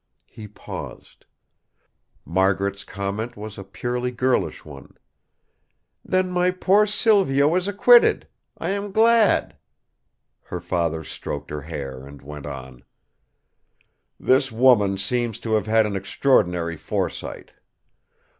He 0.25 0.47
paused. 0.47 1.25
Margaret's 2.25 2.83
comment 2.83 3.37
was 3.37 3.59
a 3.59 3.63
purely 3.63 4.09
girlish 4.09 4.65
one: 4.65 4.97
"Then 6.03 6.31
my 6.31 6.49
poor 6.49 6.87
Silvio 6.87 7.55
is 7.55 7.67
acquitted! 7.67 8.27
I 8.57 8.71
am 8.71 8.91
glad!" 8.91 9.57
Her 10.45 10.59
father 10.59 11.03
stroked 11.03 11.51
her 11.51 11.61
hair 11.61 12.03
and 12.07 12.19
went 12.23 12.47
on: 12.47 12.81
"This 14.19 14.51
woman 14.51 14.97
seems 14.97 15.37
to 15.41 15.53
have 15.53 15.67
had 15.67 15.85
an 15.85 15.95
extraordinary 15.95 16.77
foresight. 16.77 17.53